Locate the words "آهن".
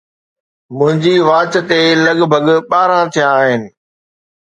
3.39-3.61